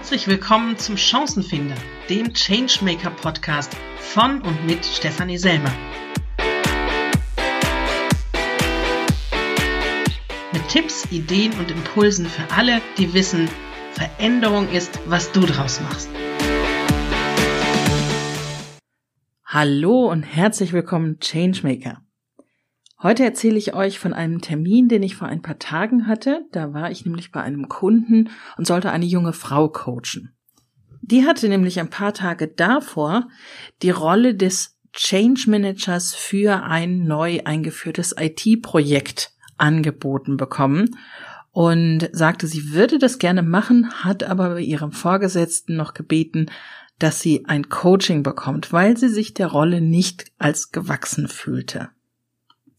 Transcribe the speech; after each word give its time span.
Herzlich 0.00 0.28
willkommen 0.28 0.78
zum 0.78 0.96
Chancenfinder, 0.96 1.74
dem 2.08 2.32
Changemaker 2.32 3.10
Podcast 3.10 3.76
von 3.98 4.40
und 4.40 4.64
mit 4.64 4.82
Stefanie 4.82 5.36
Selmer. 5.36 5.70
Mit 10.54 10.66
Tipps, 10.68 11.06
Ideen 11.12 11.52
und 11.58 11.70
Impulsen 11.70 12.24
für 12.24 12.50
alle, 12.50 12.80
die 12.96 13.12
wissen, 13.12 13.46
Veränderung 13.92 14.70
ist, 14.70 14.98
was 15.04 15.30
du 15.32 15.40
draus 15.40 15.82
machst. 15.82 16.08
Hallo 19.44 20.10
und 20.10 20.22
herzlich 20.22 20.72
willkommen, 20.72 21.20
Changemaker. 21.20 22.02
Heute 23.02 23.24
erzähle 23.24 23.56
ich 23.56 23.72
euch 23.72 23.98
von 23.98 24.12
einem 24.12 24.42
Termin, 24.42 24.88
den 24.88 25.02
ich 25.02 25.16
vor 25.16 25.26
ein 25.26 25.40
paar 25.40 25.58
Tagen 25.58 26.06
hatte. 26.06 26.44
Da 26.52 26.74
war 26.74 26.90
ich 26.90 27.06
nämlich 27.06 27.32
bei 27.32 27.40
einem 27.40 27.68
Kunden 27.68 28.28
und 28.58 28.66
sollte 28.66 28.90
eine 28.90 29.06
junge 29.06 29.32
Frau 29.32 29.68
coachen. 29.68 30.34
Die 31.00 31.24
hatte 31.24 31.48
nämlich 31.48 31.80
ein 31.80 31.88
paar 31.88 32.12
Tage 32.12 32.48
davor 32.48 33.28
die 33.80 33.90
Rolle 33.90 34.34
des 34.34 34.78
Change 34.92 35.44
Managers 35.48 36.14
für 36.14 36.62
ein 36.62 37.04
neu 37.04 37.40
eingeführtes 37.44 38.14
IT-Projekt 38.18 39.32
angeboten 39.56 40.36
bekommen 40.36 40.96
und 41.52 42.10
sagte, 42.12 42.46
sie 42.46 42.72
würde 42.72 42.98
das 42.98 43.18
gerne 43.18 43.42
machen, 43.42 43.90
hat 44.04 44.24
aber 44.24 44.50
bei 44.50 44.60
ihrem 44.60 44.92
Vorgesetzten 44.92 45.74
noch 45.74 45.94
gebeten, 45.94 46.50
dass 46.98 47.20
sie 47.20 47.46
ein 47.46 47.70
Coaching 47.70 48.22
bekommt, 48.22 48.74
weil 48.74 48.96
sie 48.98 49.08
sich 49.08 49.32
der 49.32 49.46
Rolle 49.46 49.80
nicht 49.80 50.30
als 50.38 50.70
gewachsen 50.70 51.28
fühlte. 51.28 51.88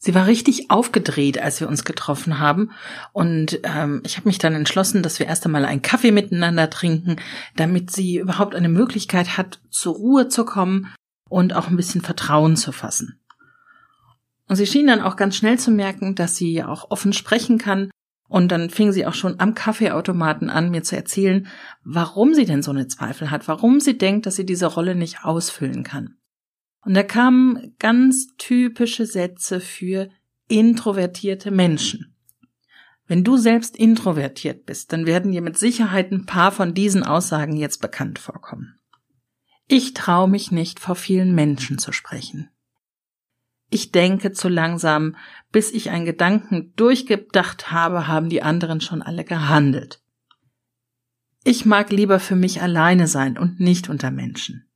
Sie 0.04 0.16
war 0.16 0.26
richtig 0.26 0.72
aufgedreht, 0.72 1.40
als 1.40 1.60
wir 1.60 1.70
uns 1.70 1.84
getroffen 1.84 2.40
haben. 2.40 2.72
Und 3.14 3.60
ähm, 3.64 4.02
ich 4.04 4.18
habe 4.18 4.28
mich 4.28 4.40
dann 4.40 4.56
entschlossen, 4.56 5.04
dass 5.04 5.20
wir 5.20 5.28
erst 5.28 5.46
einmal 5.46 5.64
einen 5.64 5.84
Kaffee 5.84 6.10
miteinander 6.10 6.72
trinken, 6.72 7.18
damit 7.56 7.92
sie 7.92 8.18
überhaupt 8.18 8.56
eine 8.56 8.68
Möglichkeit 8.68 9.38
hat, 9.38 9.60
zur 9.70 9.94
Ruhe 9.94 10.28
zu 10.28 10.44
kommen 10.44 10.92
und 11.30 11.54
auch 11.54 11.68
ein 11.68 11.78
bisschen 11.78 12.02
Vertrauen 12.02 12.58
zu 12.58 12.72
fassen. 12.72 13.22
Und 14.48 14.56
sie 14.56 14.66
schien 14.66 14.88
dann 14.88 15.02
auch 15.02 15.18
ganz 15.18 15.36
schnell 15.36 15.60
zu 15.60 15.70
merken, 15.70 16.16
dass 16.16 16.36
sie 16.36 16.64
auch 16.64 16.90
offen 16.90 17.14
sprechen 17.14 17.60
kann. 17.60 17.92
Und 18.28 18.52
dann 18.52 18.72
fing 18.72 18.92
sie 18.92 19.06
auch 19.06 19.14
schon 19.14 19.40
am 19.40 19.54
Kaffeeautomaten 19.54 20.50
an, 20.50 20.72
mir 20.72 20.82
zu 20.82 20.96
erzählen, 20.96 21.46
warum 21.84 22.34
sie 22.34 22.46
denn 22.46 22.64
so 22.64 22.72
eine 22.72 22.88
Zweifel 22.88 23.30
hat, 23.30 23.48
warum 23.48 23.80
sie 23.80 24.00
denkt, 24.00 24.26
dass 24.26 24.36
sie 24.36 24.48
diese 24.48 24.66
Rolle 24.66 24.96
nicht 24.96 25.24
ausfüllen 25.24 25.84
kann. 25.84 26.16
Und 26.84 26.96
da 26.96 27.04
kamen 27.04 27.76
ganz 27.80 28.36
typische 28.38 29.06
Sätze 29.06 29.60
für 29.60 30.10
introvertierte 30.48 31.52
Menschen. 31.52 32.16
Wenn 33.08 33.24
du 33.24 33.38
selbst 33.38 33.76
introvertiert 33.76 34.66
bist, 34.66 34.92
dann 34.94 35.06
werden 35.06 35.32
dir 35.32 35.42
mit 35.42 35.58
Sicherheit 35.58 36.12
ein 36.12 36.26
paar 36.26 36.52
von 36.52 36.74
diesen 36.74 37.04
Aussagen 37.04 37.56
jetzt 37.56 37.82
bekannt 37.82 38.20
vorkommen. 38.20 38.80
Ich 39.68 39.94
traue 39.94 40.30
mich 40.30 40.52
nicht, 40.52 40.80
vor 40.80 40.96
vielen 40.96 41.36
Menschen 41.36 41.78
zu 41.78 41.92
sprechen. 41.92 42.50
Ich 43.70 43.92
denke 43.92 44.34
zu 44.34 44.50
langsam, 44.50 45.16
bis 45.52 45.72
ich 45.72 45.90
einen 45.90 46.06
Gedanken 46.06 46.74
durchgedacht 46.76 47.72
habe, 47.72 48.08
haben 48.08 48.30
die 48.30 48.42
anderen 48.42 48.82
schon 48.82 49.02
alle 49.02 49.24
gehandelt. 49.24 50.02
Ich 51.44 51.66
mag 51.66 51.92
lieber 51.92 52.20
für 52.20 52.36
mich 52.36 52.62
alleine 52.62 53.08
sein 53.08 53.38
und 53.38 53.60
nicht 53.60 53.90
unter 53.90 54.12
Menschen 54.12 54.71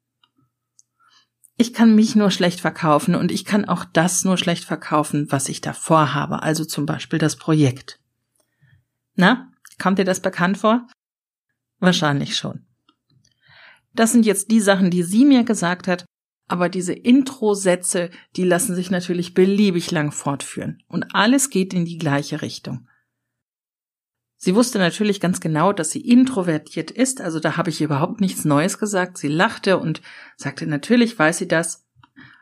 ich 1.58 1.74
kann 1.74 1.96
mich 1.96 2.16
nur 2.16 2.32
schlecht 2.32 2.60
verkaufen 2.60 3.16
und 3.16 3.32
ich 3.32 3.46
kann 3.46 3.66
auch 3.66 3.86
das 3.86 4.26
nur 4.26 4.38
schlecht 4.38 4.66
verkaufen, 4.66 5.32
was 5.32 5.48
ich 5.48 5.62
davor 5.62 6.14
habe, 6.14 6.44
also 6.44 6.66
zum 6.66 6.86
Beispiel 6.86 7.20
das 7.20 7.38
Projekt. 7.38 8.00
Na, 9.16 9.52
kommt 9.80 10.00
dir 10.00 10.06
das 10.06 10.20
bekannt 10.20 10.58
vor? 10.58 10.88
Wahrscheinlich 11.80 12.36
schon. 12.36 12.66
Das 13.94 14.12
sind 14.12 14.26
jetzt 14.26 14.52
die 14.52 14.60
Sachen, 14.60 14.92
die 14.92 15.04
sie 15.04 15.24
mir 15.24 15.44
gesagt 15.46 15.88
hat, 15.88 16.06
aber 16.48 16.68
diese 16.68 16.94
Intro-Sätze, 16.94 18.12
die 18.36 18.44
lassen 18.44 18.76
sich 18.76 18.92
natürlich 18.92 19.34
beliebig 19.34 19.92
lang 19.92 20.12
fortführen 20.12 20.84
und 20.88 21.16
alles 21.16 21.50
geht 21.50 21.74
in 21.74 21.86
die 21.86 21.98
gleiche 21.98 22.42
Richtung. 22.42 22.88
Sie 24.38 24.56
wusste 24.56 24.80
natürlich 24.80 25.20
ganz 25.20 25.40
genau, 25.40 25.74
dass 25.74 25.92
sie 25.92 26.02
introvertiert 26.02 26.92
ist, 26.92 27.22
also 27.22 27.40
da 27.40 27.58
habe 27.58 27.70
ich 27.70 27.82
überhaupt 27.82 28.22
nichts 28.22 28.46
Neues 28.46 28.78
gesagt. 28.78 29.18
Sie 29.18 29.30
lachte 29.30 29.78
und 29.78 30.02
sagte, 30.36 30.68
natürlich 30.68 31.18
weiß 31.18 31.38
sie 31.38 31.48
das. 31.48 31.86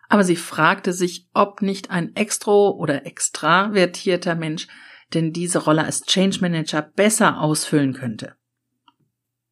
Aber 0.10 0.24
sie 0.24 0.36
fragte 0.36 0.92
sich, 0.92 1.28
ob 1.34 1.62
nicht 1.62 1.92
ein 1.92 2.16
extro 2.16 2.72
oder 2.72 3.06
extravertierter 3.06 4.36
Mensch 4.36 4.68
denn 5.14 5.34
diese 5.34 5.60
Rolle 5.60 5.84
als 5.84 6.02
Change 6.06 6.40
Manager 6.42 6.82
besser 6.82 7.40
ausfüllen 7.40 7.94
könnte. 7.94 8.36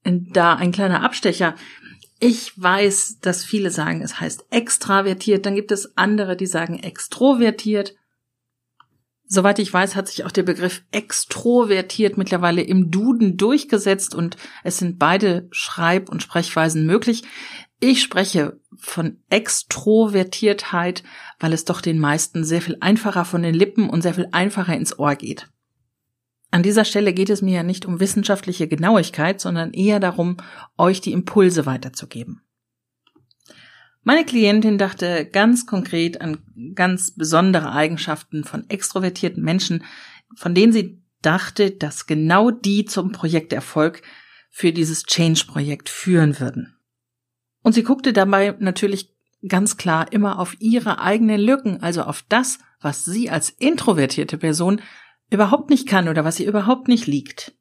Da 0.04 0.56
ein 0.56 0.72
kleiner 0.72 1.04
Abstecher. 1.04 1.56
Ich 2.20 2.60
weiß, 2.60 3.20
dass 3.22 3.44
viele 3.44 3.72
sagen, 3.72 4.02
es 4.02 4.20
heißt 4.20 4.46
extravertiert, 4.50 5.46
dann 5.46 5.56
gibt 5.56 5.72
es 5.72 5.98
andere, 5.98 6.36
die 6.36 6.46
sagen 6.46 6.80
extrovertiert. 6.80 7.96
Soweit 9.34 9.60
ich 9.60 9.72
weiß, 9.72 9.96
hat 9.96 10.10
sich 10.10 10.26
auch 10.26 10.32
der 10.32 10.44
Begriff 10.44 10.84
extrovertiert 10.92 12.18
mittlerweile 12.18 12.64
im 12.64 12.92
Duden 12.92 13.38
durchgesetzt 13.38 14.14
und 14.14 14.36
es 14.66 14.78
sind 14.78 15.00
beide 15.00 15.48
Schreib- 15.52 16.10
und 16.10 16.22
Sprechweisen 16.22 16.86
möglich. 16.86 17.24
Ich 17.80 18.02
spreche 18.02 18.60
von 18.78 19.24
Extrovertiertheit, 19.30 21.04
weil 21.40 21.54
es 21.54 21.64
doch 21.64 21.80
den 21.80 21.98
meisten 21.98 22.44
sehr 22.44 22.62
viel 22.62 22.76
einfacher 22.82 23.24
von 23.24 23.42
den 23.42 23.56
Lippen 23.56 23.90
und 23.90 24.02
sehr 24.02 24.16
viel 24.16 24.28
einfacher 24.34 24.76
ins 24.76 25.00
Ohr 25.00 25.16
geht. 25.16 25.48
An 26.52 26.62
dieser 26.62 26.84
Stelle 26.84 27.14
geht 27.14 27.30
es 27.30 27.42
mir 27.42 27.56
ja 27.56 27.64
nicht 27.64 27.86
um 27.86 28.02
wissenschaftliche 28.02 28.68
Genauigkeit, 28.68 29.40
sondern 29.40 29.72
eher 29.72 30.02
darum, 30.02 30.36
euch 30.78 31.00
die 31.00 31.14
Impulse 31.14 31.66
weiterzugeben. 31.66 32.42
Meine 34.04 34.26
Klientin 34.26 34.78
dachte 34.78 35.26
ganz 35.26 35.66
konkret 35.66 36.22
an 36.22 36.40
ganz 36.74 37.12
besondere 37.12 37.72
Eigenschaften 37.72 38.44
von 38.44 38.68
extrovertierten 38.70 39.44
Menschen, 39.44 39.84
von 40.36 40.56
denen 40.56 40.74
sie 40.74 41.02
dachte, 41.22 41.72
dass 41.72 42.08
genau 42.08 42.50
die 42.50 42.86
zum 42.86 43.12
Projekterfolg 43.12 44.02
für 44.50 44.74
dieses 44.74 45.04
Change-Projekt 45.04 45.88
führen 45.90 46.40
würden. 46.40 46.76
Und 47.62 47.74
sie 47.74 47.84
guckte 47.84 48.12
dabei 48.12 48.56
natürlich 48.60 49.14
ganz 49.48 49.78
klar 49.78 50.12
immer 50.12 50.40
auf 50.40 50.56
ihre 50.60 51.00
eigenen 51.00 51.40
Lücken, 51.40 51.82
also 51.82 52.04
auf 52.04 52.24
das, 52.28 52.60
was 52.80 53.06
sie 53.06 53.30
als 53.30 53.50
introvertierte 53.50 54.38
Person 54.38 54.82
überhaupt 55.30 55.70
nicht 55.70 55.88
kann 55.88 56.10
oder 56.10 56.26
was 56.26 56.40
ihr 56.40 56.48
überhaupt 56.48 56.88
nicht 56.88 57.08
liegt. 57.08 57.54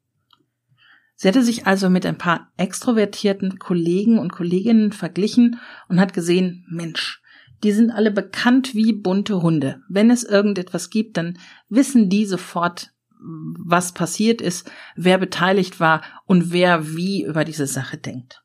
Sie 1.22 1.28
hatte 1.28 1.44
sich 1.44 1.66
also 1.66 1.91
mit 1.91 2.06
ein 2.06 2.16
paar 2.16 2.50
extrovertierten 2.56 3.58
Kollegen 3.58 4.19
und 4.19 4.32
Kolleginnen 4.32 4.91
verglichen 4.91 5.60
und 5.86 6.00
hat 6.00 6.14
gesehen, 6.14 6.64
Mensch, 6.70 7.20
die 7.62 7.72
sind 7.72 7.91
alle 7.91 8.10
bekannt 8.10 8.75
wie 8.75 8.94
bunte 8.94 9.42
Hunde. 9.42 9.82
Wenn 9.91 10.10
es 10.10 10.25
irgendetwas 10.25 10.88
gibt, 10.88 11.19
dann 11.19 11.38
wissen 11.69 12.09
die 12.09 12.25
sofort, 12.25 12.94
was 13.20 13.92
passiert 13.92 14.41
ist, 14.41 14.72
wer 14.97 15.19
beteiligt 15.19 15.78
war 15.78 16.00
und 16.25 16.53
wer 16.53 16.97
wie 16.97 17.22
über 17.22 17.44
diese 17.44 17.66
Sache 17.66 17.98
denkt. 17.98 18.42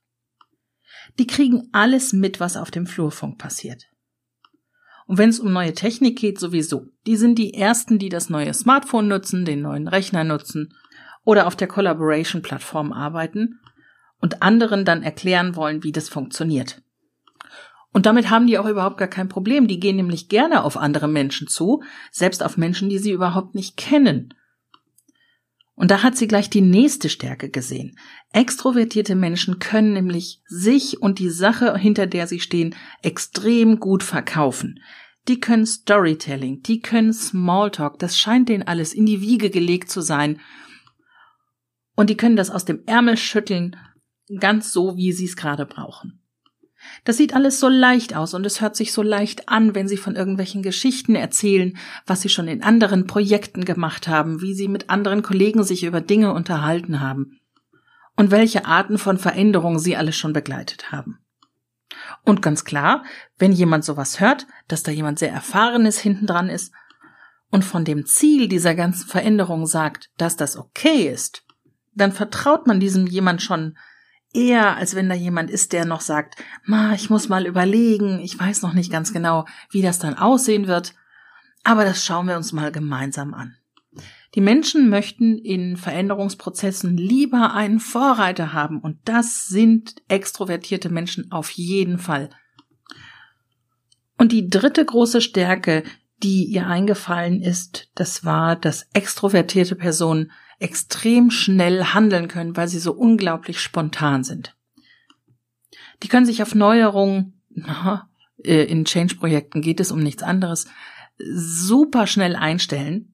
Die 1.17 1.27
kriegen 1.27 1.69
alles 1.71 2.11
mit, 2.11 2.41
was 2.41 2.57
auf 2.57 2.71
dem 2.71 2.87
Flurfunk 2.87 3.37
passiert. 3.37 3.85
Und 5.07 5.17
wenn 5.17 5.29
es 5.29 5.39
um 5.39 5.53
neue 5.53 5.75
Technik 5.75 6.19
geht, 6.19 6.41
sowieso. 6.41 6.87
Die 7.07 7.15
sind 7.15 7.39
die 7.39 7.53
Ersten, 7.53 7.99
die 7.99 8.09
das 8.09 8.29
neue 8.29 8.53
Smartphone 8.53 9.07
nutzen, 9.07 9.45
den 9.45 9.61
neuen 9.61 9.87
Rechner 9.87 10.25
nutzen 10.25 10.73
oder 11.25 11.47
auf 11.47 11.57
der 11.57 11.67
Collaboration-Plattform 11.67 12.93
arbeiten 12.93 13.59
und 14.21 14.41
anderen 14.41 14.85
dann 14.85 15.03
erklären 15.03 15.57
wollen, 15.57 15.83
wie 15.83 15.91
das 15.91 16.07
funktioniert. 16.07 16.81
Und 17.91 18.05
damit 18.05 18.29
haben 18.29 18.47
die 18.47 18.57
auch 18.57 18.67
überhaupt 18.67 18.97
gar 18.97 19.07
kein 19.07 19.29
Problem. 19.29 19.67
Die 19.67 19.79
gehen 19.79 19.95
nämlich 19.95 20.29
gerne 20.29 20.63
auf 20.63 20.77
andere 20.77 21.07
Menschen 21.07 21.47
zu, 21.47 21.81
selbst 22.11 22.43
auf 22.43 22.57
Menschen, 22.57 22.89
die 22.89 22.97
sie 22.97 23.11
überhaupt 23.11 23.55
nicht 23.55 23.77
kennen. 23.77 24.33
Und 25.75 25.91
da 25.91 26.03
hat 26.03 26.15
sie 26.15 26.27
gleich 26.27 26.49
die 26.49 26.61
nächste 26.61 27.09
Stärke 27.09 27.49
gesehen. 27.49 27.97
Extrovertierte 28.31 29.15
Menschen 29.15 29.59
können 29.59 29.93
nämlich 29.93 30.41
sich 30.47 31.01
und 31.01 31.19
die 31.19 31.29
Sache, 31.29 31.77
hinter 31.77 32.07
der 32.07 32.27
sie 32.27 32.39
stehen, 32.39 32.75
extrem 33.01 33.79
gut 33.79 34.03
verkaufen. 34.03 34.79
Die 35.27 35.39
können 35.39 35.65
Storytelling, 35.65 36.61
die 36.63 36.81
können 36.81 37.13
Smalltalk, 37.13 37.99
das 37.99 38.17
scheint 38.17 38.47
denen 38.47 38.63
alles 38.63 38.93
in 38.93 39.05
die 39.05 39.21
Wiege 39.21 39.49
gelegt 39.49 39.89
zu 39.89 40.01
sein 40.01 40.39
und 41.95 42.09
die 42.09 42.17
können 42.17 42.35
das 42.35 42.51
aus 42.51 42.65
dem 42.65 42.83
Ärmel 42.85 43.17
schütteln, 43.17 43.75
ganz 44.39 44.71
so, 44.71 44.97
wie 44.97 45.11
sie 45.11 45.25
es 45.25 45.35
gerade 45.35 45.65
brauchen. 45.65 46.21
Das 47.03 47.17
sieht 47.17 47.33
alles 47.33 47.59
so 47.59 47.67
leicht 47.67 48.15
aus 48.15 48.33
und 48.33 48.45
es 48.45 48.61
hört 48.61 48.75
sich 48.75 48.91
so 48.91 49.01
leicht 49.01 49.49
an, 49.49 49.73
wenn 49.75 49.87
sie 49.87 49.97
von 49.97 50.15
irgendwelchen 50.15 50.61
Geschichten 50.61 51.15
erzählen, 51.15 51.77
was 52.05 52.21
sie 52.21 52.29
schon 52.29 52.47
in 52.47 52.63
anderen 52.63 53.07
Projekten 53.07 53.65
gemacht 53.65 54.07
haben, 54.07 54.41
wie 54.41 54.53
sie 54.53 54.67
mit 54.67 54.89
anderen 54.89 55.23
Kollegen 55.23 55.63
sich 55.63 55.83
über 55.83 56.01
Dinge 56.01 56.33
unterhalten 56.33 56.99
haben 56.99 57.39
und 58.15 58.31
welche 58.31 58.65
Arten 58.65 58.97
von 58.97 59.17
Veränderungen 59.17 59.79
sie 59.79 59.95
alles 59.95 60.15
schon 60.15 60.33
begleitet 60.33 60.91
haben. 60.91 61.19
Und 62.23 62.41
ganz 62.41 62.65
klar, 62.65 63.03
wenn 63.37 63.51
jemand 63.51 63.85
sowas 63.85 64.19
hört, 64.19 64.47
dass 64.67 64.83
da 64.83 64.91
jemand 64.91 65.19
sehr 65.19 65.31
erfahrenes 65.31 65.99
hinten 65.99 66.27
dran 66.27 66.49
ist 66.49 66.73
und 67.51 67.63
von 67.63 67.85
dem 67.85 68.05
Ziel 68.05 68.47
dieser 68.47 68.75
ganzen 68.75 69.07
Veränderung 69.07 69.65
sagt, 69.65 70.09
dass 70.17 70.35
das 70.35 70.57
okay 70.57 71.07
ist, 71.07 71.44
dann 71.95 72.11
vertraut 72.11 72.67
man 72.67 72.79
diesem 72.79 73.07
jemand 73.07 73.41
schon 73.41 73.77
eher, 74.33 74.75
als 74.75 74.95
wenn 74.95 75.09
da 75.09 75.15
jemand 75.15 75.49
ist, 75.49 75.73
der 75.73 75.85
noch 75.85 76.01
sagt, 76.01 76.35
ma, 76.65 76.93
ich 76.93 77.09
muss 77.09 77.29
mal 77.29 77.45
überlegen, 77.45 78.19
ich 78.19 78.37
weiß 78.37 78.61
noch 78.61 78.73
nicht 78.73 78.91
ganz 78.91 79.13
genau, 79.13 79.45
wie 79.71 79.81
das 79.81 79.97
dann 79.97 80.17
aussehen 80.17 80.67
wird, 80.67 80.93
aber 81.63 81.85
das 81.85 82.05
schauen 82.05 82.27
wir 82.27 82.35
uns 82.35 82.51
mal 82.51 82.71
gemeinsam 82.71 83.33
an. 83.33 83.55
Die 84.35 84.41
Menschen 84.41 84.89
möchten 84.89 85.37
in 85.37 85.77
Veränderungsprozessen 85.77 86.97
lieber 86.97 87.53
einen 87.53 87.79
Vorreiter 87.79 88.51
haben 88.51 88.81
und 88.81 88.97
das 89.05 89.47
sind 89.47 89.95
extrovertierte 90.09 90.89
Menschen 90.89 91.31
auf 91.31 91.49
jeden 91.51 91.97
Fall. 91.97 92.29
Und 94.17 94.33
die 94.33 94.49
dritte 94.49 94.83
große 94.83 95.21
Stärke, 95.21 95.83
die 96.21 96.43
ihr 96.45 96.67
eingefallen 96.67 97.41
ist, 97.41 97.89
das 97.95 98.25
war, 98.25 98.57
dass 98.57 98.87
extrovertierte 98.93 99.75
Personen 99.75 100.31
extrem 100.59 101.31
schnell 101.31 101.83
handeln 101.85 102.27
können, 102.27 102.55
weil 102.55 102.67
sie 102.67 102.79
so 102.79 102.93
unglaublich 102.93 103.59
spontan 103.59 104.23
sind. 104.23 104.55
Die 106.03 106.07
können 106.07 106.25
sich 106.25 106.41
auf 106.41 106.55
Neuerungen, 106.55 107.41
äh, 108.43 108.63
in 108.63 108.85
Change-Projekten 108.85 109.61
geht 109.61 109.79
es 109.79 109.91
um 109.91 109.99
nichts 109.99 110.23
anderes, 110.23 110.67
super 111.17 112.07
schnell 112.07 112.35
einstellen. 112.35 113.11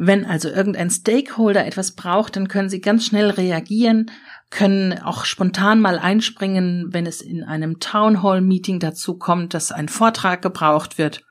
Wenn 0.00 0.24
also 0.24 0.48
irgendein 0.48 0.90
Stakeholder 0.90 1.66
etwas 1.66 1.96
braucht, 1.96 2.36
dann 2.36 2.46
können 2.46 2.68
sie 2.68 2.80
ganz 2.80 3.04
schnell 3.04 3.30
reagieren, 3.30 4.12
können 4.48 4.96
auch 5.02 5.24
spontan 5.24 5.80
mal 5.80 5.98
einspringen, 5.98 6.92
wenn 6.92 7.04
es 7.04 7.20
in 7.20 7.42
einem 7.42 7.80
Town 7.80 8.22
Hall 8.22 8.40
Meeting 8.40 8.78
dazu 8.78 9.18
kommt, 9.18 9.54
dass 9.54 9.72
ein 9.72 9.88
Vortrag 9.88 10.40
gebraucht 10.40 10.98
wird. 10.98 11.24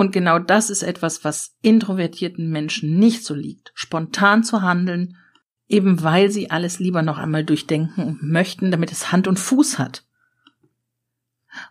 Und 0.00 0.12
genau 0.12 0.38
das 0.38 0.70
ist 0.70 0.82
etwas, 0.82 1.24
was 1.24 1.58
introvertierten 1.60 2.48
Menschen 2.48 2.98
nicht 2.98 3.22
so 3.22 3.34
liegt, 3.34 3.70
spontan 3.74 4.42
zu 4.42 4.62
handeln, 4.62 5.18
eben 5.68 6.02
weil 6.02 6.30
sie 6.30 6.50
alles 6.50 6.78
lieber 6.78 7.02
noch 7.02 7.18
einmal 7.18 7.44
durchdenken 7.44 8.18
möchten, 8.22 8.70
damit 8.70 8.92
es 8.92 9.12
Hand 9.12 9.28
und 9.28 9.38
Fuß 9.38 9.78
hat. 9.78 10.06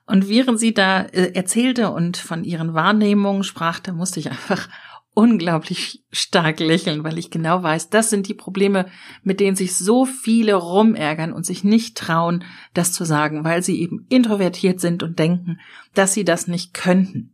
Und 0.05 0.29
während 0.29 0.59
sie 0.59 0.75
da 0.75 1.01
äh, 1.01 1.31
erzählte 1.33 1.89
und 1.89 2.17
von 2.17 2.43
ihren 2.43 2.75
Wahrnehmungen 2.75 3.41
sprach, 3.43 3.79
da 3.79 3.93
musste 3.93 4.19
ich 4.19 4.29
einfach 4.29 4.69
unglaublich 5.15 6.03
stark 6.11 6.59
lächeln, 6.59 7.03
weil 7.03 7.17
ich 7.17 7.31
genau 7.31 7.63
weiß, 7.63 7.89
das 7.89 8.11
sind 8.11 8.27
die 8.27 8.35
Probleme, 8.35 8.85
mit 9.23 9.39
denen 9.39 9.55
sich 9.55 9.75
so 9.75 10.05
viele 10.05 10.53
rumärgern 10.53 11.33
und 11.33 11.47
sich 11.47 11.63
nicht 11.63 11.97
trauen, 11.97 12.43
das 12.75 12.93
zu 12.93 13.05
sagen, 13.05 13.43
weil 13.43 13.63
sie 13.63 13.81
eben 13.81 14.05
introvertiert 14.07 14.79
sind 14.79 15.01
und 15.01 15.17
denken, 15.17 15.59
dass 15.95 16.13
sie 16.13 16.25
das 16.25 16.47
nicht 16.47 16.75
könnten. 16.75 17.33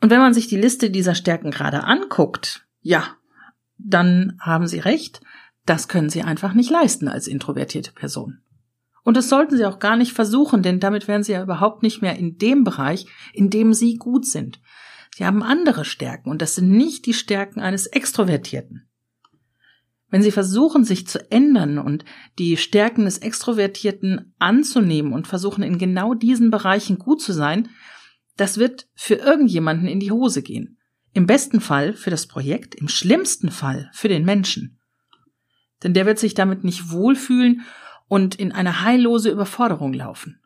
Und 0.00 0.10
wenn 0.10 0.20
man 0.20 0.34
sich 0.34 0.46
die 0.46 0.56
Liste 0.56 0.90
dieser 0.90 1.14
Stärken 1.14 1.50
gerade 1.50 1.84
anguckt, 1.84 2.66
ja, 2.80 3.16
dann 3.78 4.38
haben 4.40 4.66
Sie 4.66 4.78
recht, 4.78 5.20
das 5.66 5.88
können 5.88 6.10
Sie 6.10 6.22
einfach 6.22 6.54
nicht 6.54 6.70
leisten 6.70 7.08
als 7.08 7.26
introvertierte 7.26 7.92
Person. 7.92 8.40
Und 9.04 9.16
das 9.16 9.28
sollten 9.28 9.56
Sie 9.56 9.64
auch 9.64 9.78
gar 9.78 9.96
nicht 9.96 10.12
versuchen, 10.12 10.62
denn 10.62 10.80
damit 10.80 11.08
wären 11.08 11.22
Sie 11.22 11.32
ja 11.32 11.42
überhaupt 11.42 11.82
nicht 11.82 12.02
mehr 12.02 12.16
in 12.16 12.36
dem 12.38 12.64
Bereich, 12.64 13.06
in 13.32 13.50
dem 13.50 13.72
Sie 13.72 13.96
gut 13.96 14.26
sind. 14.26 14.60
Sie 15.16 15.24
haben 15.24 15.42
andere 15.42 15.84
Stärken 15.84 16.30
und 16.30 16.42
das 16.42 16.54
sind 16.54 16.70
nicht 16.70 17.06
die 17.06 17.14
Stärken 17.14 17.60
eines 17.60 17.86
Extrovertierten. 17.86 18.88
Wenn 20.10 20.22
Sie 20.22 20.30
versuchen, 20.30 20.84
sich 20.84 21.06
zu 21.06 21.30
ändern 21.30 21.78
und 21.78 22.04
die 22.38 22.56
Stärken 22.56 23.04
des 23.04 23.18
Extrovertierten 23.18 24.34
anzunehmen 24.38 25.12
und 25.12 25.26
versuchen, 25.26 25.62
in 25.62 25.78
genau 25.78 26.14
diesen 26.14 26.50
Bereichen 26.50 26.98
gut 26.98 27.20
zu 27.20 27.32
sein, 27.32 27.68
das 28.38 28.56
wird 28.56 28.88
für 28.94 29.16
irgendjemanden 29.16 29.88
in 29.88 30.00
die 30.00 30.12
Hose 30.12 30.42
gehen. 30.42 30.78
Im 31.12 31.26
besten 31.26 31.60
Fall 31.60 31.92
für 31.92 32.10
das 32.10 32.26
Projekt, 32.26 32.74
im 32.76 32.88
schlimmsten 32.88 33.50
Fall 33.50 33.90
für 33.92 34.08
den 34.08 34.24
Menschen. 34.24 34.78
Denn 35.82 35.92
der 35.92 36.06
wird 36.06 36.18
sich 36.18 36.34
damit 36.34 36.64
nicht 36.64 36.90
wohlfühlen 36.90 37.62
und 38.06 38.36
in 38.36 38.52
eine 38.52 38.82
heillose 38.82 39.30
Überforderung 39.30 39.92
laufen. 39.92 40.40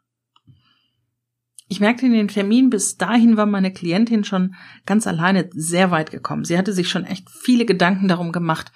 Ich 1.69 1.81
merkte 1.81 2.07
in 2.07 2.13
den 2.13 2.29
Termin, 2.29 2.71
bis 2.71 2.97
dahin 2.97 3.37
war 3.37 3.47
meine 3.47 3.73
Klientin 3.73 4.25
schon 4.25 4.55
ganz 4.85 5.07
alleine 5.07 5.49
sehr 5.53 5.91
weit 5.91 6.11
gekommen. 6.11 6.45
Sie 6.45 6.59
hatte 6.59 6.73
sich 6.73 6.89
schon 6.89 7.05
echt 7.05 7.31
viele 7.31 7.65
Gedanken 7.67 8.09
darum 8.09 8.33
gemacht, 8.33 8.73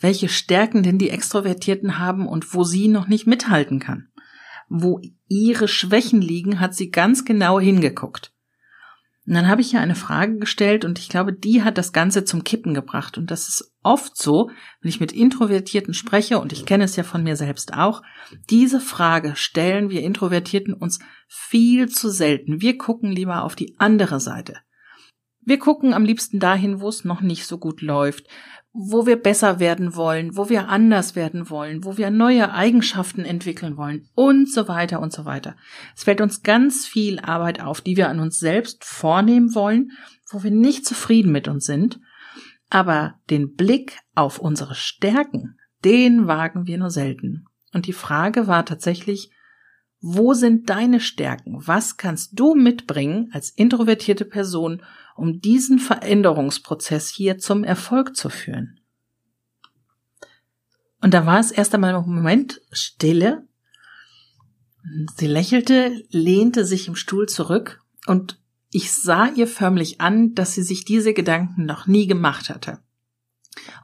welche 0.00 0.28
Stärken 0.28 0.82
denn 0.82 0.98
die 0.98 1.10
Extrovertierten 1.10 1.98
haben 1.98 2.26
und 2.26 2.54
wo 2.54 2.64
sie 2.64 2.88
noch 2.88 3.08
nicht 3.08 3.26
mithalten 3.26 3.80
kann. 3.80 4.08
Wo 4.68 5.00
ihre 5.26 5.68
Schwächen 5.68 6.20
liegen, 6.20 6.60
hat 6.60 6.74
sie 6.74 6.90
ganz 6.90 7.24
genau 7.24 7.58
hingeguckt. 7.58 8.32
Und 9.28 9.34
dann 9.34 9.48
habe 9.48 9.60
ich 9.60 9.72
ja 9.72 9.80
eine 9.80 9.94
Frage 9.94 10.38
gestellt 10.38 10.86
und 10.86 10.98
ich 10.98 11.10
glaube, 11.10 11.34
die 11.34 11.62
hat 11.62 11.76
das 11.76 11.92
Ganze 11.92 12.24
zum 12.24 12.44
Kippen 12.44 12.72
gebracht. 12.72 13.18
Und 13.18 13.30
das 13.30 13.46
ist 13.46 13.74
oft 13.82 14.16
so, 14.16 14.48
wenn 14.80 14.88
ich 14.88 15.00
mit 15.00 15.12
Introvertierten 15.12 15.92
spreche, 15.92 16.38
und 16.38 16.50
ich 16.50 16.64
kenne 16.64 16.84
es 16.84 16.96
ja 16.96 17.02
von 17.02 17.22
mir 17.22 17.36
selbst 17.36 17.74
auch, 17.74 18.00
diese 18.48 18.80
Frage 18.80 19.36
stellen 19.36 19.90
wir 19.90 20.02
Introvertierten 20.02 20.72
uns 20.72 21.00
viel 21.26 21.90
zu 21.90 22.08
selten. 22.08 22.62
Wir 22.62 22.78
gucken 22.78 23.12
lieber 23.12 23.44
auf 23.44 23.54
die 23.54 23.74
andere 23.78 24.18
Seite. 24.18 24.54
Wir 25.48 25.58
gucken 25.58 25.94
am 25.94 26.04
liebsten 26.04 26.40
dahin, 26.40 26.82
wo 26.82 26.90
es 26.90 27.06
noch 27.06 27.22
nicht 27.22 27.46
so 27.46 27.56
gut 27.56 27.80
läuft, 27.80 28.26
wo 28.74 29.06
wir 29.06 29.16
besser 29.16 29.58
werden 29.60 29.96
wollen, 29.96 30.36
wo 30.36 30.50
wir 30.50 30.68
anders 30.68 31.16
werden 31.16 31.48
wollen, 31.48 31.84
wo 31.84 31.96
wir 31.96 32.10
neue 32.10 32.52
Eigenschaften 32.52 33.24
entwickeln 33.24 33.78
wollen 33.78 34.10
und 34.14 34.52
so 34.52 34.68
weiter 34.68 35.00
und 35.00 35.10
so 35.10 35.24
weiter. 35.24 35.56
Es 35.96 36.04
fällt 36.04 36.20
uns 36.20 36.42
ganz 36.42 36.86
viel 36.86 37.18
Arbeit 37.20 37.62
auf, 37.62 37.80
die 37.80 37.96
wir 37.96 38.10
an 38.10 38.20
uns 38.20 38.38
selbst 38.38 38.84
vornehmen 38.84 39.54
wollen, 39.54 39.92
wo 40.30 40.42
wir 40.42 40.50
nicht 40.50 40.84
zufrieden 40.84 41.32
mit 41.32 41.48
uns 41.48 41.64
sind, 41.64 41.98
aber 42.68 43.14
den 43.30 43.54
Blick 43.54 44.00
auf 44.14 44.38
unsere 44.38 44.74
Stärken, 44.74 45.56
den 45.82 46.26
wagen 46.26 46.66
wir 46.66 46.76
nur 46.76 46.90
selten. 46.90 47.46
Und 47.72 47.86
die 47.86 47.94
Frage 47.94 48.48
war 48.48 48.66
tatsächlich, 48.66 49.32
wo 50.00 50.32
sind 50.32 50.70
deine 50.70 51.00
Stärken? 51.00 51.66
Was 51.66 51.96
kannst 51.96 52.38
du 52.38 52.54
mitbringen 52.54 53.30
als 53.32 53.50
introvertierte 53.50 54.24
Person, 54.24 54.82
um 55.18 55.40
diesen 55.40 55.78
Veränderungsprozess 55.78 57.08
hier 57.08 57.38
zum 57.38 57.64
Erfolg 57.64 58.16
zu 58.16 58.30
führen? 58.30 58.80
Und 61.00 61.14
da 61.14 61.26
war 61.26 61.38
es 61.38 61.50
erst 61.50 61.74
einmal 61.74 61.94
im 61.94 62.14
Moment 62.14 62.60
Stille. 62.72 63.46
Sie 65.16 65.26
lächelte, 65.26 66.04
lehnte 66.10 66.64
sich 66.64 66.88
im 66.88 66.96
Stuhl 66.96 67.28
zurück 67.28 67.82
und 68.06 68.40
ich 68.70 68.92
sah 68.92 69.26
ihr 69.28 69.46
förmlich 69.46 70.00
an, 70.00 70.34
dass 70.34 70.54
sie 70.54 70.62
sich 70.62 70.84
diese 70.84 71.12
Gedanken 71.14 71.66
noch 71.66 71.86
nie 71.86 72.06
gemacht 72.06 72.48
hatte. 72.48 72.80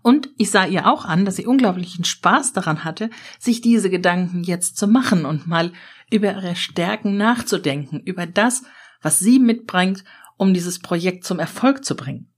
Und 0.02 0.28
ich 0.36 0.50
sah 0.50 0.66
ihr 0.66 0.86
auch 0.86 1.04
an, 1.04 1.24
dass 1.24 1.36
sie 1.36 1.46
unglaublichen 1.46 2.04
Spaß 2.04 2.52
daran 2.52 2.84
hatte, 2.84 3.10
sich 3.38 3.60
diese 3.60 3.90
Gedanken 3.90 4.42
jetzt 4.44 4.76
zu 4.76 4.86
machen 4.86 5.24
und 5.24 5.46
mal 5.46 5.72
über 6.10 6.32
ihre 6.32 6.56
Stärken 6.56 7.16
nachzudenken, 7.16 8.00
über 8.00 8.26
das, 8.26 8.64
was 9.02 9.18
sie 9.18 9.38
mitbringt, 9.38 10.04
um 10.36 10.54
dieses 10.54 10.78
Projekt 10.78 11.24
zum 11.24 11.38
Erfolg 11.38 11.84
zu 11.84 11.96
bringen. 11.96 12.28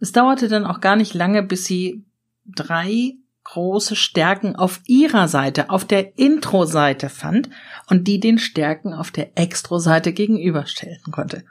Es 0.00 0.12
dauerte 0.12 0.48
dann 0.48 0.64
auch 0.64 0.80
gar 0.80 0.96
nicht 0.96 1.14
lange, 1.14 1.42
bis 1.42 1.64
sie 1.64 2.04
drei 2.44 3.14
große 3.44 3.96
Stärken 3.96 4.56
auf 4.56 4.80
ihrer 4.86 5.26
Seite, 5.26 5.70
auf 5.70 5.84
der 5.84 6.18
Intro-Seite 6.18 7.08
fand 7.08 7.48
und 7.88 8.06
die 8.06 8.20
den 8.20 8.38
Stärken 8.38 8.92
auf 8.92 9.10
der 9.10 9.38
Extro-Seite 9.38 10.12
gegenüberstellen 10.12 11.00
konnte. 11.10 11.44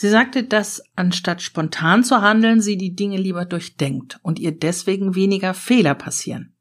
Sie 0.00 0.08
sagte, 0.08 0.44
dass 0.44 0.82
anstatt 0.96 1.42
spontan 1.42 2.04
zu 2.04 2.22
handeln, 2.22 2.62
sie 2.62 2.78
die 2.78 2.94
Dinge 2.94 3.18
lieber 3.18 3.44
durchdenkt 3.44 4.18
und 4.22 4.38
ihr 4.38 4.50
deswegen 4.50 5.14
weniger 5.14 5.52
Fehler 5.52 5.94
passieren. 5.94 6.54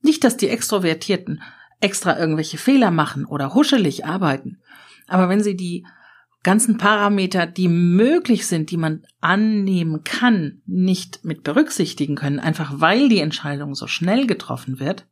Nicht, 0.00 0.22
dass 0.22 0.36
die 0.36 0.48
Extrovertierten 0.48 1.42
extra 1.80 2.16
irgendwelche 2.16 2.56
Fehler 2.56 2.92
machen 2.92 3.24
oder 3.24 3.52
huschelig 3.52 4.06
arbeiten, 4.06 4.60
aber 5.08 5.28
wenn 5.28 5.42
sie 5.42 5.56
die 5.56 5.86
ganzen 6.44 6.78
Parameter, 6.78 7.48
die 7.48 7.66
möglich 7.66 8.46
sind, 8.46 8.70
die 8.70 8.76
man 8.76 9.02
annehmen 9.20 10.04
kann, 10.04 10.62
nicht 10.64 11.24
mit 11.24 11.42
berücksichtigen 11.42 12.14
können, 12.14 12.38
einfach 12.38 12.74
weil 12.76 13.08
die 13.08 13.18
Entscheidung 13.18 13.74
so 13.74 13.88
schnell 13.88 14.28
getroffen 14.28 14.78
wird, 14.78 15.08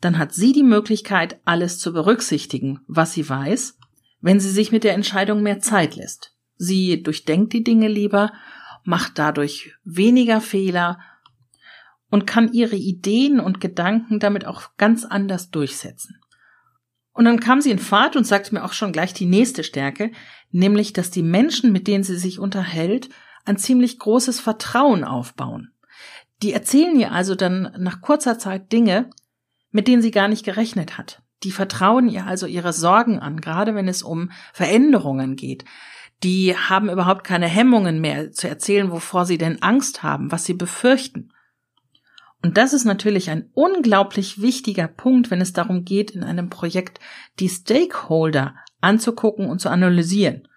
dann 0.00 0.16
hat 0.16 0.32
sie 0.32 0.54
die 0.54 0.62
Möglichkeit, 0.62 1.38
alles 1.44 1.78
zu 1.78 1.92
berücksichtigen, 1.92 2.80
was 2.86 3.12
sie 3.12 3.28
weiß 3.28 3.76
wenn 4.24 4.40
sie 4.40 4.48
sich 4.48 4.72
mit 4.72 4.84
der 4.84 4.94
Entscheidung 4.94 5.42
mehr 5.42 5.60
Zeit 5.60 5.96
lässt. 5.96 6.34
Sie 6.56 7.02
durchdenkt 7.02 7.52
die 7.52 7.62
Dinge 7.62 7.88
lieber, 7.88 8.32
macht 8.82 9.18
dadurch 9.18 9.74
weniger 9.84 10.40
Fehler 10.40 10.98
und 12.08 12.26
kann 12.26 12.50
ihre 12.54 12.76
Ideen 12.76 13.38
und 13.38 13.60
Gedanken 13.60 14.20
damit 14.20 14.46
auch 14.46 14.78
ganz 14.78 15.04
anders 15.04 15.50
durchsetzen. 15.50 16.18
Und 17.12 17.26
dann 17.26 17.38
kam 17.38 17.60
sie 17.60 17.70
in 17.70 17.78
Fahrt 17.78 18.16
und 18.16 18.26
sagte 18.26 18.54
mir 18.54 18.64
auch 18.64 18.72
schon 18.72 18.92
gleich 18.92 19.12
die 19.12 19.26
nächste 19.26 19.62
Stärke, 19.62 20.10
nämlich, 20.50 20.94
dass 20.94 21.10
die 21.10 21.22
Menschen, 21.22 21.70
mit 21.70 21.86
denen 21.86 22.02
sie 22.02 22.16
sich 22.16 22.38
unterhält, 22.38 23.10
ein 23.44 23.58
ziemlich 23.58 23.98
großes 23.98 24.40
Vertrauen 24.40 25.04
aufbauen. 25.04 25.74
Die 26.42 26.54
erzählen 26.54 26.98
ihr 26.98 27.12
also 27.12 27.34
dann 27.34 27.74
nach 27.78 28.00
kurzer 28.00 28.38
Zeit 28.38 28.72
Dinge, 28.72 29.10
mit 29.70 29.86
denen 29.86 30.00
sie 30.00 30.10
gar 30.10 30.28
nicht 30.28 30.46
gerechnet 30.46 30.96
hat. 30.96 31.23
Die 31.44 31.52
vertrauen 31.52 32.08
ihr 32.08 32.26
also 32.26 32.46
ihre 32.46 32.72
Sorgen 32.72 33.18
an, 33.18 33.40
gerade 33.40 33.74
wenn 33.74 33.86
es 33.86 34.02
um 34.02 34.30
Veränderungen 34.52 35.36
geht. 35.36 35.64
Die 36.22 36.56
haben 36.56 36.88
überhaupt 36.88 37.24
keine 37.24 37.46
Hemmungen 37.46 38.00
mehr 38.00 38.32
zu 38.32 38.48
erzählen, 38.48 38.90
wovor 38.90 39.26
sie 39.26 39.36
denn 39.36 39.62
Angst 39.62 40.02
haben, 40.02 40.32
was 40.32 40.46
sie 40.46 40.54
befürchten. 40.54 41.32
Und 42.42 42.56
das 42.56 42.72
ist 42.72 42.84
natürlich 42.84 43.30
ein 43.30 43.50
unglaublich 43.52 44.40
wichtiger 44.40 44.88
Punkt, 44.88 45.30
wenn 45.30 45.40
es 45.40 45.52
darum 45.52 45.84
geht, 45.84 46.10
in 46.10 46.24
einem 46.24 46.50
Projekt 46.50 46.98
die 47.40 47.48
Stakeholder 47.48 48.54
anzugucken 48.80 49.46
und 49.46 49.60
zu 49.60 49.68
analysieren. 49.68 50.48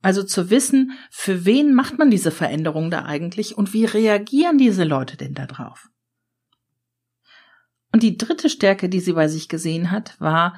Also 0.00 0.24
zu 0.24 0.50
wissen, 0.50 0.92
für 1.10 1.44
wen 1.44 1.74
macht 1.74 1.98
man 1.98 2.10
diese 2.10 2.32
Veränderung 2.32 2.90
da 2.90 3.04
eigentlich 3.04 3.56
und 3.56 3.72
wie 3.72 3.84
reagieren 3.84 4.58
diese 4.58 4.84
Leute 4.84 5.16
denn 5.16 5.34
da 5.34 5.46
drauf? 5.46 5.88
Und 7.92 8.02
die 8.02 8.16
dritte 8.16 8.48
Stärke, 8.48 8.88
die 8.88 9.00
sie 9.00 9.12
bei 9.12 9.28
sich 9.28 9.48
gesehen 9.48 9.90
hat, 9.90 10.18
war, 10.18 10.56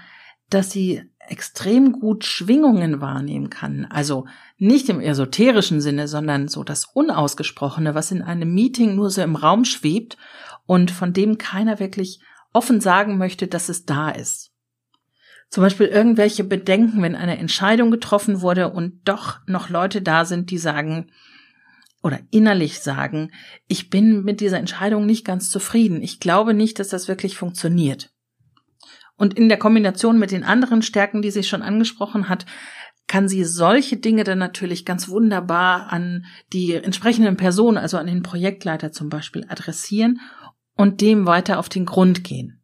dass 0.50 0.70
sie 0.70 1.02
extrem 1.18 1.92
gut 1.92 2.24
Schwingungen 2.24 3.00
wahrnehmen 3.00 3.50
kann. 3.50 3.86
Also 3.86 4.26
nicht 4.58 4.88
im 4.88 5.00
esoterischen 5.00 5.80
Sinne, 5.80 6.06
sondern 6.06 6.48
so 6.48 6.64
das 6.64 6.84
Unausgesprochene, 6.84 7.94
was 7.94 8.12
in 8.12 8.22
einem 8.22 8.52
Meeting 8.52 8.94
nur 8.94 9.10
so 9.10 9.22
im 9.22 9.36
Raum 9.36 9.64
schwebt 9.64 10.16
und 10.66 10.90
von 10.90 11.12
dem 11.12 11.38
keiner 11.38 11.80
wirklich 11.80 12.20
offen 12.52 12.80
sagen 12.80 13.18
möchte, 13.18 13.46
dass 13.48 13.68
es 13.68 13.84
da 13.84 14.10
ist. 14.10 14.52
Zum 15.48 15.62
Beispiel 15.62 15.86
irgendwelche 15.86 16.44
Bedenken, 16.44 17.02
wenn 17.02 17.14
eine 17.14 17.38
Entscheidung 17.38 17.90
getroffen 17.90 18.40
wurde 18.40 18.70
und 18.70 19.08
doch 19.08 19.38
noch 19.46 19.68
Leute 19.68 20.02
da 20.02 20.24
sind, 20.24 20.50
die 20.50 20.58
sagen 20.58 21.10
oder 22.04 22.20
innerlich 22.30 22.80
sagen, 22.80 23.32
ich 23.66 23.88
bin 23.88 24.24
mit 24.24 24.40
dieser 24.40 24.58
Entscheidung 24.58 25.06
nicht 25.06 25.24
ganz 25.24 25.48
zufrieden. 25.48 26.02
Ich 26.02 26.20
glaube 26.20 26.52
nicht, 26.52 26.78
dass 26.78 26.88
das 26.88 27.08
wirklich 27.08 27.38
funktioniert. 27.38 28.10
Und 29.16 29.32
in 29.34 29.48
der 29.48 29.58
Kombination 29.58 30.18
mit 30.18 30.30
den 30.30 30.44
anderen 30.44 30.82
Stärken, 30.82 31.22
die 31.22 31.30
sie 31.30 31.44
schon 31.44 31.62
angesprochen 31.62 32.28
hat, 32.28 32.44
kann 33.06 33.26
sie 33.26 33.44
solche 33.44 33.96
Dinge 33.96 34.24
dann 34.24 34.38
natürlich 34.38 34.84
ganz 34.84 35.08
wunderbar 35.08 35.90
an 35.92 36.26
die 36.52 36.74
entsprechenden 36.74 37.38
Personen, 37.38 37.78
also 37.78 37.96
an 37.96 38.06
den 38.06 38.22
Projektleiter 38.22 38.92
zum 38.92 39.08
Beispiel, 39.08 39.46
adressieren 39.48 40.20
und 40.76 41.00
dem 41.00 41.26
weiter 41.26 41.58
auf 41.58 41.70
den 41.70 41.86
Grund 41.86 42.22
gehen. 42.22 42.62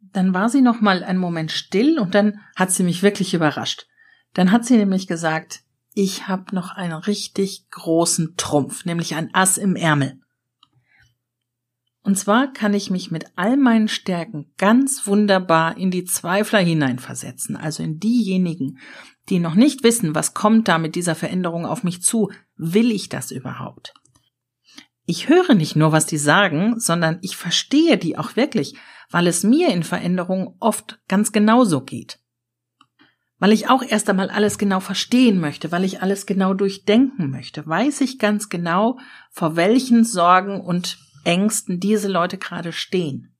Dann 0.00 0.34
war 0.34 0.50
sie 0.50 0.60
noch 0.60 0.82
mal 0.82 1.02
einen 1.02 1.18
Moment 1.18 1.52
still 1.52 1.98
und 1.98 2.14
dann 2.14 2.40
hat 2.54 2.70
sie 2.70 2.82
mich 2.82 3.02
wirklich 3.02 3.32
überrascht. 3.32 3.86
Dann 4.34 4.52
hat 4.52 4.66
sie 4.66 4.76
nämlich 4.76 5.06
gesagt, 5.06 5.62
ich 5.98 6.28
habe 6.28 6.54
noch 6.54 6.72
einen 6.72 6.92
richtig 6.92 7.70
großen 7.70 8.34
Trumpf, 8.36 8.84
nämlich 8.84 9.14
ein 9.14 9.34
Ass 9.34 9.56
im 9.56 9.76
Ärmel. 9.76 10.20
Und 12.02 12.18
zwar 12.18 12.52
kann 12.52 12.74
ich 12.74 12.90
mich 12.90 13.10
mit 13.10 13.24
all 13.34 13.56
meinen 13.56 13.88
Stärken 13.88 14.52
ganz 14.58 15.06
wunderbar 15.06 15.78
in 15.78 15.90
die 15.90 16.04
Zweifler 16.04 16.58
hineinversetzen, 16.58 17.56
also 17.56 17.82
in 17.82 17.98
diejenigen, 17.98 18.78
die 19.30 19.38
noch 19.38 19.54
nicht 19.54 19.84
wissen, 19.84 20.14
was 20.14 20.34
kommt 20.34 20.68
da 20.68 20.76
mit 20.76 20.96
dieser 20.96 21.14
Veränderung 21.14 21.64
auf 21.64 21.82
mich 21.82 22.02
zu, 22.02 22.30
will 22.56 22.90
ich 22.90 23.08
das 23.08 23.30
überhaupt? 23.30 23.94
Ich 25.06 25.30
höre 25.30 25.54
nicht 25.54 25.76
nur, 25.76 25.92
was 25.92 26.04
die 26.04 26.18
sagen, 26.18 26.78
sondern 26.78 27.20
ich 27.22 27.38
verstehe 27.38 27.96
die 27.96 28.18
auch 28.18 28.36
wirklich, 28.36 28.74
weil 29.10 29.26
es 29.26 29.44
mir 29.44 29.70
in 29.70 29.82
Veränderungen 29.82 30.56
oft 30.60 31.00
ganz 31.08 31.32
genauso 31.32 31.80
geht. 31.80 32.20
Weil 33.38 33.52
ich 33.52 33.68
auch 33.68 33.82
erst 33.82 34.08
einmal 34.08 34.30
alles 34.30 34.56
genau 34.56 34.80
verstehen 34.80 35.40
möchte, 35.40 35.70
weil 35.70 35.84
ich 35.84 36.00
alles 36.00 36.24
genau 36.24 36.54
durchdenken 36.54 37.30
möchte, 37.30 37.66
weiß 37.66 38.00
ich 38.00 38.18
ganz 38.18 38.48
genau, 38.48 38.98
vor 39.30 39.56
welchen 39.56 40.04
Sorgen 40.04 40.60
und 40.60 40.98
Ängsten 41.24 41.80
diese 41.80 42.08
Leute 42.08 42.38
gerade 42.38 42.72
stehen. 42.72 43.36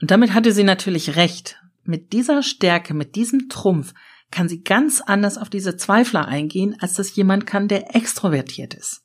Und 0.00 0.10
damit 0.10 0.34
hatte 0.34 0.52
sie 0.52 0.64
natürlich 0.64 1.16
recht. 1.16 1.62
Mit 1.84 2.12
dieser 2.12 2.42
Stärke, 2.42 2.92
mit 2.92 3.14
diesem 3.16 3.48
Trumpf 3.48 3.94
kann 4.30 4.48
sie 4.48 4.62
ganz 4.62 5.00
anders 5.00 5.38
auf 5.38 5.48
diese 5.48 5.76
Zweifler 5.76 6.26
eingehen, 6.26 6.76
als 6.80 6.94
das 6.94 7.14
jemand 7.14 7.46
kann, 7.46 7.68
der 7.68 7.94
extrovertiert 7.94 8.74
ist. 8.74 9.02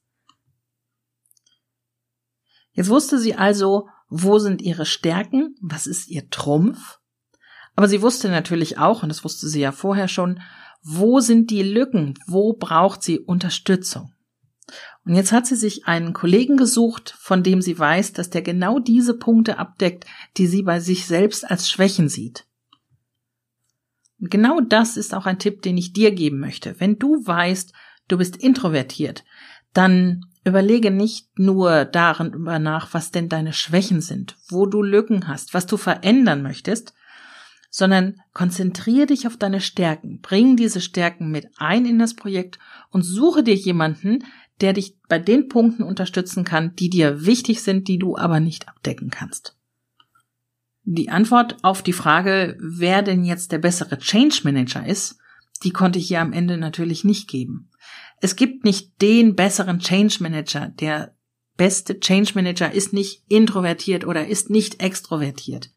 Jetzt 2.71 2.89
wusste 2.89 3.19
sie 3.19 3.35
also, 3.35 3.87
wo 4.09 4.39
sind 4.39 4.61
ihre 4.61 4.85
Stärken, 4.85 5.55
was 5.61 5.87
ist 5.87 6.07
ihr 6.07 6.29
Trumpf, 6.29 6.96
aber 7.77 7.87
sie 7.87 8.01
wusste 8.01 8.27
natürlich 8.29 8.79
auch, 8.79 9.03
und 9.03 9.09
das 9.09 9.23
wusste 9.23 9.47
sie 9.47 9.59
ja 9.59 9.71
vorher 9.71 10.07
schon, 10.07 10.41
wo 10.81 11.19
sind 11.19 11.51
die 11.51 11.61
Lücken, 11.61 12.15
wo 12.25 12.53
braucht 12.53 13.03
sie 13.03 13.19
Unterstützung. 13.19 14.13
Und 15.05 15.13
jetzt 15.13 15.31
hat 15.31 15.45
sie 15.45 15.55
sich 15.55 15.85
einen 15.85 16.11
Kollegen 16.13 16.57
gesucht, 16.57 17.15
von 17.19 17.43
dem 17.43 17.61
sie 17.61 17.77
weiß, 17.77 18.13
dass 18.13 18.31
der 18.31 18.41
genau 18.41 18.79
diese 18.79 19.13
Punkte 19.13 19.59
abdeckt, 19.59 20.07
die 20.37 20.47
sie 20.47 20.63
bei 20.63 20.79
sich 20.79 21.05
selbst 21.05 21.49
als 21.49 21.69
Schwächen 21.69 22.09
sieht. 22.09 22.47
Und 24.19 24.31
genau 24.31 24.59
das 24.59 24.97
ist 24.97 25.13
auch 25.13 25.27
ein 25.27 25.37
Tipp, 25.37 25.61
den 25.61 25.77
ich 25.77 25.93
dir 25.93 26.11
geben 26.11 26.39
möchte. 26.39 26.79
Wenn 26.79 26.97
du 26.97 27.27
weißt, 27.27 27.73
du 28.07 28.17
bist 28.17 28.37
introvertiert, 28.37 29.23
dann 29.73 30.25
überlege 30.43 30.89
nicht 30.89 31.37
nur 31.37 31.85
darüber 31.85 32.57
nach, 32.57 32.95
was 32.95 33.11
denn 33.11 33.29
deine 33.29 33.53
Schwächen 33.53 34.01
sind, 34.01 34.35
wo 34.49 34.65
du 34.65 34.81
Lücken 34.81 35.27
hast, 35.27 35.53
was 35.53 35.67
du 35.67 35.77
verändern 35.77 36.41
möchtest, 36.41 36.95
sondern 37.77 38.15
konzentriere 38.33 39.05
dich 39.05 39.27
auf 39.27 39.37
deine 39.37 39.61
Stärken, 39.61 40.19
bring 40.19 40.57
diese 40.57 40.81
Stärken 40.81 41.29
mit 41.29 41.47
ein 41.57 41.85
in 41.85 41.99
das 41.99 42.15
Projekt 42.15 42.57
und 42.89 43.03
suche 43.03 43.43
dir 43.43 43.53
jemanden, 43.53 44.23
der 44.61 44.73
dich 44.73 44.97
bei 45.07 45.19
den 45.19 45.47
Punkten 45.47 45.83
unterstützen 45.83 46.43
kann, 46.43 46.75
die 46.75 46.89
dir 46.89 47.27
wichtig 47.27 47.61
sind, 47.61 47.87
die 47.87 47.99
du 47.99 48.17
aber 48.17 48.39
nicht 48.39 48.67
abdecken 48.67 49.11
kannst. 49.11 49.55
Die 50.85 51.11
Antwort 51.11 51.57
auf 51.61 51.83
die 51.83 51.93
Frage, 51.93 52.57
wer 52.59 53.03
denn 53.03 53.23
jetzt 53.23 53.51
der 53.51 53.59
bessere 53.59 53.99
Change 53.99 54.39
Manager 54.43 54.83
ist, 54.83 55.19
die 55.63 55.69
konnte 55.69 55.99
ich 55.99 56.07
hier 56.07 56.21
am 56.21 56.33
Ende 56.33 56.57
natürlich 56.57 57.03
nicht 57.03 57.29
geben. 57.29 57.69
Es 58.21 58.35
gibt 58.35 58.63
nicht 58.63 58.99
den 59.03 59.35
besseren 59.35 59.77
Change 59.77 60.17
Manager. 60.21 60.69
Der 60.79 61.13
beste 61.57 61.99
Change 61.99 62.31
Manager 62.33 62.71
ist 62.71 62.91
nicht 62.91 63.21
introvertiert 63.29 64.03
oder 64.03 64.25
ist 64.25 64.49
nicht 64.49 64.81
extrovertiert. 64.81 65.69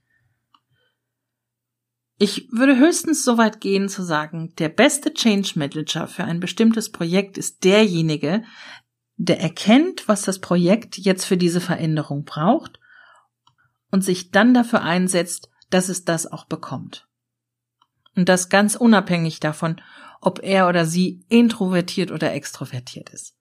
Ich 2.22 2.52
würde 2.52 2.76
höchstens 2.76 3.24
so 3.24 3.38
weit 3.38 3.62
gehen 3.62 3.88
zu 3.88 4.02
sagen, 4.02 4.54
der 4.58 4.68
beste 4.68 5.14
Change 5.14 5.52
Manager 5.54 6.06
für 6.06 6.22
ein 6.22 6.38
bestimmtes 6.38 6.92
Projekt 6.92 7.38
ist 7.38 7.64
derjenige, 7.64 8.44
der 9.16 9.40
erkennt, 9.40 10.06
was 10.06 10.20
das 10.20 10.38
Projekt 10.38 10.98
jetzt 10.98 11.24
für 11.24 11.38
diese 11.38 11.62
Veränderung 11.62 12.24
braucht 12.26 12.78
und 13.90 14.04
sich 14.04 14.32
dann 14.32 14.52
dafür 14.52 14.82
einsetzt, 14.82 15.48
dass 15.70 15.88
es 15.88 16.04
das 16.04 16.30
auch 16.30 16.44
bekommt. 16.44 17.08
Und 18.14 18.28
das 18.28 18.50
ganz 18.50 18.76
unabhängig 18.76 19.40
davon, 19.40 19.80
ob 20.20 20.42
er 20.42 20.68
oder 20.68 20.84
sie 20.84 21.24
introvertiert 21.30 22.10
oder 22.10 22.34
extrovertiert 22.34 23.08
ist. 23.08 23.34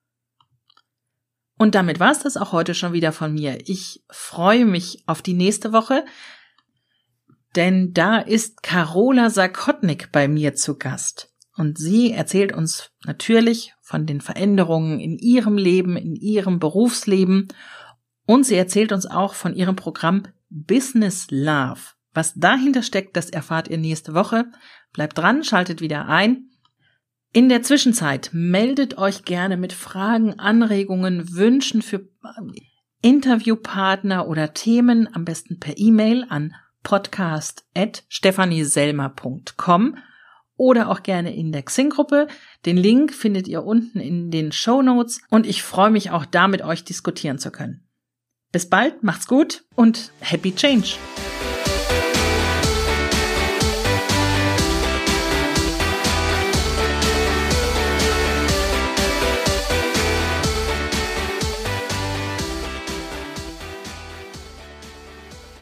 Und 1.58 1.76
damit 1.76 2.00
war 2.00 2.14
es 2.14 2.20
das 2.20 2.38
auch 2.38 2.54
heute 2.54 2.74
schon 2.74 2.94
wieder 2.94 3.12
von 3.12 3.34
mir. 3.34 3.58
Ich 3.68 4.06
freue 4.10 4.66
mich 4.66 5.04
auf 5.06 5.22
die 5.22 5.34
nächste 5.34 5.74
Woche 5.74 6.06
denn 7.56 7.94
da 7.94 8.20
ist 8.20 8.64
Carola 8.64 9.30
Sakotnik 9.30 10.12
bei 10.12 10.28
mir 10.28 10.56
zu 10.56 10.78
Gast. 10.78 11.34
Und 11.56 11.78
sie 11.78 12.12
erzählt 12.12 12.54
uns 12.54 12.92
natürlich 13.06 13.74
von 13.82 14.06
den 14.06 14.22
Veränderungen 14.22 15.00
in 15.00 15.18
ihrem 15.18 15.58
Leben, 15.58 15.98
in 15.98 16.16
ihrem 16.16 16.60
Berufsleben. 16.60 17.50
Und 18.26 18.46
sie 18.46 18.56
erzählt 18.56 18.92
uns 18.92 19.06
auch 19.06 19.34
von 19.34 19.54
ihrem 19.54 19.76
Programm 19.76 20.24
Business 20.50 21.28
Love. 21.30 21.82
Was 22.14 22.34
dahinter 22.36 22.82
steckt, 22.82 23.18
das 23.18 23.30
erfahrt 23.30 23.68
ihr 23.68 23.78
nächste 23.78 24.14
Woche. 24.14 24.46
Bleibt 24.94 25.18
dran, 25.18 25.44
schaltet 25.44 25.82
wieder 25.82 26.08
ein. 26.08 26.50
In 27.34 27.50
der 27.50 27.62
Zwischenzeit 27.62 28.30
meldet 28.32 28.98
euch 28.98 29.26
gerne 29.26 29.58
mit 29.58 29.74
Fragen, 29.74 30.40
Anregungen, 30.40 31.36
Wünschen 31.36 31.82
für 31.82 32.08
Interviewpartner 33.02 34.28
oder 34.28 34.54
Themen, 34.54 35.14
am 35.14 35.26
besten 35.26 35.60
per 35.60 35.78
E-Mail 35.78 36.26
an 36.30 36.56
podcast 36.90 37.66
at 37.76 38.04
stephanieselmer.com 38.10 39.98
oder 40.58 40.90
auch 40.90 41.04
gerne 41.04 41.36
in 41.36 41.52
der 41.52 41.62
Xing-Gruppe. 41.62 42.28
Den 42.66 42.78
Link 42.78 43.14
findet 43.14 43.48
ihr 43.48 43.64
unten 43.64 44.00
in 44.00 44.32
den 44.32 44.52
Show 44.52 44.82
Notes 44.82 45.22
und 45.30 45.46
ich 45.46 45.62
freue 45.62 45.92
mich 45.92 46.10
auch 46.10 46.26
da 46.26 46.48
mit 46.48 46.64
euch 46.64 46.84
diskutieren 46.84 47.38
zu 47.38 47.52
können. 47.52 47.88
Bis 48.52 48.68
bald, 48.68 49.04
macht's 49.04 49.28
gut 49.28 49.66
und 49.76 50.12
happy 50.20 50.52
change! 50.56 50.96